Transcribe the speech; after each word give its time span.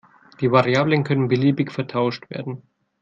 Die 0.39 0.49
Variablen 0.51 1.03
können 1.03 1.27
beliebig 1.27 1.71
vertauscht 1.71 2.27
werden. 2.31 2.63